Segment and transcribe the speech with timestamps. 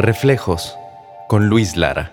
[0.00, 0.78] Reflejos
[1.28, 2.10] con Luis Lara.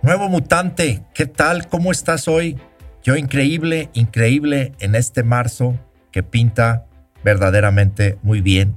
[0.00, 1.66] Nuevo mutante, ¿qué tal?
[1.66, 2.56] ¿Cómo estás hoy?
[3.02, 5.74] Yo increíble, increíble en este marzo
[6.12, 6.86] que pinta
[7.24, 8.76] verdaderamente muy bien.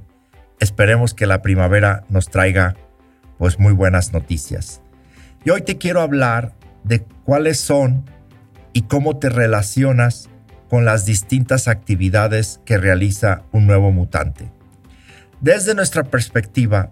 [0.58, 2.74] Esperemos que la primavera nos traiga
[3.38, 4.82] pues muy buenas noticias.
[5.44, 8.04] Y hoy te quiero hablar de cuáles son
[8.72, 10.28] y cómo te relacionas
[10.68, 14.50] con las distintas actividades que realiza un nuevo mutante.
[15.40, 16.90] Desde nuestra perspectiva,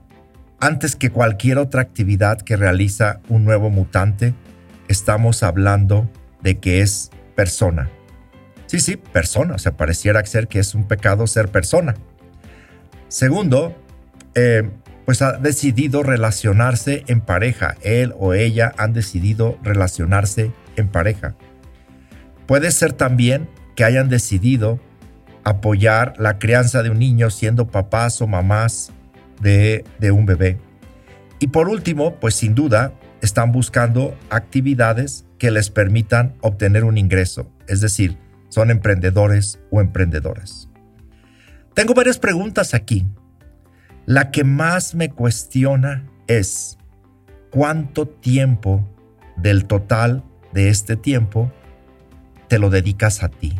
[0.60, 4.34] antes que cualquier otra actividad que realiza un nuevo mutante,
[4.88, 6.08] estamos hablando
[6.42, 7.90] de que es persona.
[8.66, 9.54] Sí, sí, persona.
[9.54, 11.94] O sea, pareciera ser que es un pecado ser persona.
[13.08, 13.76] Segundo,
[14.34, 14.70] eh,
[15.04, 17.76] pues ha decidido relacionarse en pareja.
[17.82, 21.34] Él o ella han decidido relacionarse en pareja.
[22.46, 24.80] Puede ser también que hayan decidido
[25.44, 28.92] apoyar la crianza de un niño siendo papás o mamás
[29.40, 30.58] de, un bebé.
[31.40, 37.50] Y por último, pues sin duda, están buscando actividades que les permitan obtener un ingreso,
[37.68, 38.16] es decir,
[38.48, 40.68] son emprendedores o emprendedoras.
[41.74, 43.06] Tengo varias preguntas aquí.
[44.04, 46.78] La que más me cuestiona es
[47.50, 48.88] cuánto tiempo
[49.36, 51.50] del total de este tiempo
[52.48, 53.58] te lo dedicas a ti.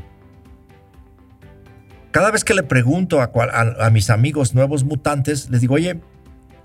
[2.12, 5.98] Cada vez que le pregunto a, mis amigos nuevos mutantes, les digo, oye,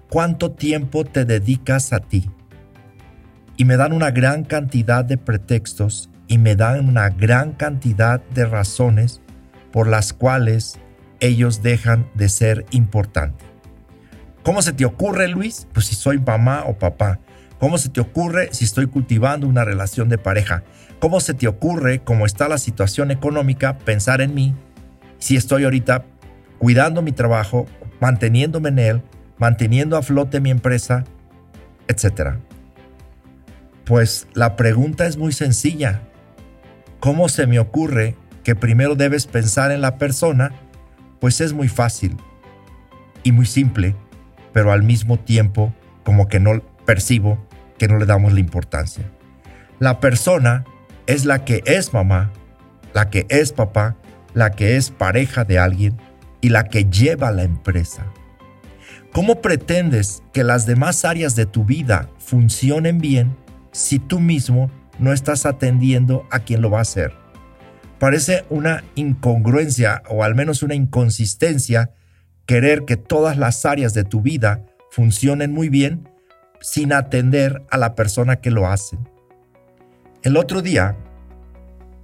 [0.10, 2.30] ¿cuánto tiempo te dedicas a ti?
[3.56, 8.46] Y me dan una gran cantidad de pretextos y me dan una gran cantidad de
[8.46, 9.22] razones
[9.72, 10.80] por las cuales
[11.22, 13.48] ellos dejan de ser importantes.
[14.44, 15.66] ¿Cómo se te ocurre, Luis?
[15.72, 17.20] Pues si soy mamá o papá.
[17.58, 20.64] ¿Cómo se te ocurre si estoy cultivando una relación de pareja?
[21.00, 24.54] ¿Cómo se te ocurre, como está la situación económica, pensar en mí
[25.20, 26.06] si estoy ahorita
[26.58, 27.66] cuidando mi trabajo,
[28.00, 29.02] manteniéndome en él,
[29.38, 31.06] manteniendo a flote mi empresa,
[31.88, 32.40] etcétera?
[33.86, 36.02] Pues la pregunta es muy sencilla.
[37.00, 40.52] ¿Cómo se me ocurre que primero debes pensar en la persona?
[41.20, 42.18] Pues es muy fácil
[43.24, 43.96] y muy simple,
[44.54, 47.38] pero al mismo tiempo como que no percibo
[47.78, 49.06] que no le damos la importancia.
[49.80, 50.66] La persona
[51.06, 52.32] es la que es mamá,
[52.94, 53.96] la que es papá,
[54.38, 55.98] la que es pareja de alguien
[56.42, 58.06] y la que lleva la empresa.
[59.12, 63.36] ¿Cómo pretendes que las demás áreas de tu vida funcionen bien
[63.72, 67.14] si tú mismo no estás atendiendo a quien lo va a hacer?
[67.98, 71.90] Parece una incongruencia o al menos una inconsistencia
[72.46, 76.10] querer que todas las áreas de tu vida funcionen muy bien
[76.62, 79.00] sin atender a la persona que lo hace.
[80.22, 80.96] El otro día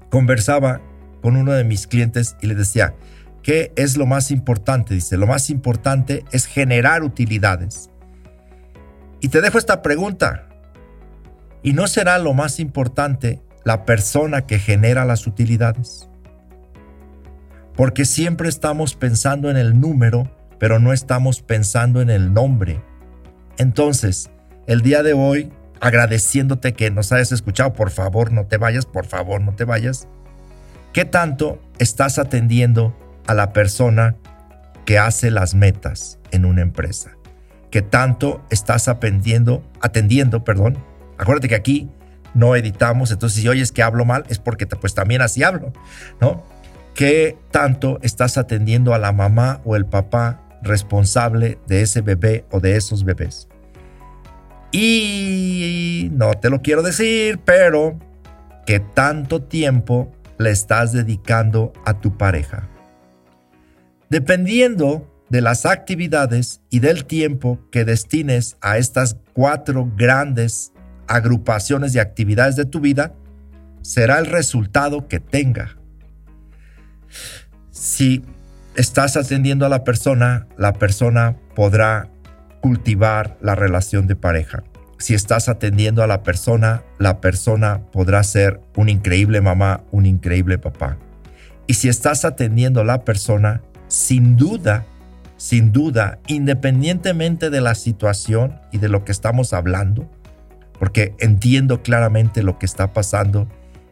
[0.09, 0.81] conversaba
[1.23, 2.93] con uno de mis clientes y le decía,
[3.41, 4.93] ¿qué es lo más importante?
[4.93, 7.89] Dice, lo más importante es generar utilidades.
[9.21, 10.49] Y te dejo esta pregunta.
[11.63, 16.09] ¿Y no será lo más importante la persona que genera las utilidades?
[17.75, 20.29] Porque siempre estamos pensando en el número,
[20.59, 22.83] pero no estamos pensando en el nombre.
[23.57, 24.29] Entonces,
[24.67, 25.51] el día de hoy
[25.83, 27.73] agradeciéndote que nos hayas escuchado.
[27.73, 30.07] Por favor, no te vayas, por favor, no te vayas.
[30.93, 32.95] ¿Qué tanto estás atendiendo
[33.25, 34.15] a la persona
[34.85, 37.17] que hace las metas en una empresa?
[37.71, 40.77] ¿Qué tanto estás atendiendo, atendiendo, perdón?
[41.17, 41.89] Acuérdate que aquí
[42.35, 45.73] no editamos, entonces si oyes que hablo mal es porque pues también así hablo,
[46.21, 46.43] ¿no?
[46.93, 52.59] ¿Qué tanto estás atendiendo a la mamá o el papá responsable de ese bebé o
[52.59, 53.47] de esos bebés?
[54.71, 57.97] Y no te lo quiero decir, pero
[58.67, 62.69] ¿qué tanto tiempo le estás dedicando a tu pareja?
[64.09, 70.73] Dependiendo de las actividades y del tiempo que destines a estas cuatro grandes
[71.07, 73.13] agrupaciones de actividades de tu vida,
[73.81, 75.77] será el resultado que tenga.
[77.71, 78.23] Si
[78.75, 82.09] estás atendiendo a la persona, la persona podrá
[82.61, 84.63] cultivar la relación de pareja.
[84.97, 90.57] Si estás atendiendo a la persona, la persona podrá ser una increíble mamá, un increíble
[90.57, 90.97] papá.
[91.67, 94.85] Y si estás atendiendo a la persona, sin duda,
[95.37, 100.09] sin duda, independientemente de la situación y de lo que estamos hablando,
[100.79, 103.47] porque entiendo claramente lo que está pasando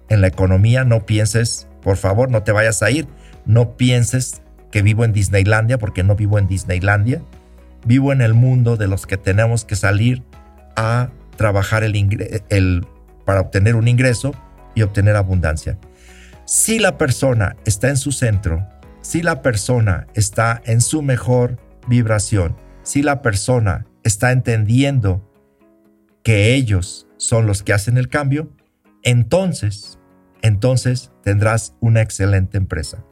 [0.09, 3.07] en la economía, no pienses, por favor, no te vayas a ir,
[3.45, 7.21] no pienses que vivo en Disneylandia, porque no vivo en Disneylandia
[7.86, 10.24] Vivo en el mundo de los que tenemos que salir
[10.75, 12.88] a trabajar el,
[13.25, 14.33] para obtener un ingreso
[14.75, 15.77] y obtener abundancia.
[16.45, 18.68] Si la persona está en su centro,
[19.01, 21.57] si la persona está en su mejor
[21.88, 25.27] vibración, si la persona está entendiendo
[26.23, 28.51] que ellos son los que hacen el cambio,
[29.03, 30.00] entonces,
[30.41, 33.03] entonces tendrás una excelente empresa.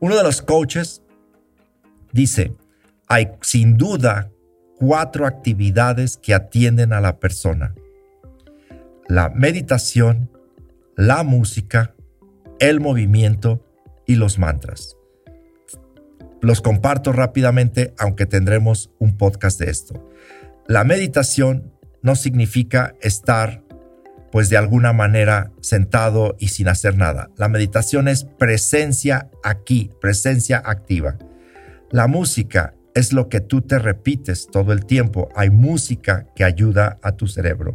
[0.00, 1.02] Uno de los coaches
[2.12, 2.54] dice,
[3.06, 4.30] hay sin duda
[4.80, 7.74] cuatro actividades que atienden a la persona.
[9.06, 10.30] La meditación,
[10.96, 11.94] la música,
[12.60, 13.62] el movimiento
[14.06, 14.96] y los mantras.
[16.40, 20.08] Los comparto rápidamente, aunque tendremos un podcast de esto.
[20.66, 23.62] La meditación no significa estar,
[24.32, 27.28] pues de alguna manera, sentado y sin hacer nada.
[27.36, 31.18] La meditación es presencia aquí, presencia activa.
[31.90, 35.28] La música es lo que tú te repites todo el tiempo.
[35.34, 37.74] Hay música que ayuda a tu cerebro.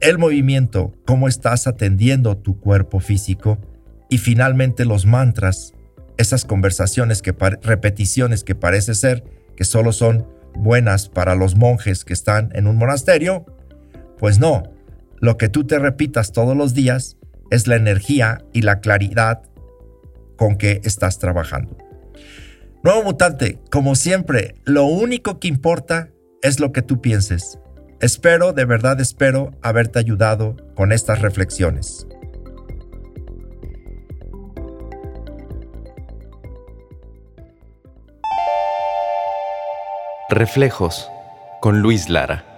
[0.00, 3.58] el movimiento, cómo estás atendiendo tu cuerpo físico.
[4.08, 5.74] Y finalmente los mantras,
[6.16, 7.32] esas conversaciones que
[7.62, 9.24] repeticiones que parece ser
[9.56, 13.44] que solo son buenas para los monjes que están en un monasterio,
[14.18, 14.62] pues no,
[15.18, 17.16] lo que tú te repitas todos los días
[17.50, 19.42] es la energía y la claridad
[20.36, 21.83] con que estás trabajando.
[22.84, 26.10] Nuevo mutante, como siempre, lo único que importa
[26.42, 27.58] es lo que tú pienses.
[27.98, 32.06] Espero, de verdad espero, haberte ayudado con estas reflexiones.
[40.28, 41.08] Reflejos
[41.62, 42.53] con Luis Lara.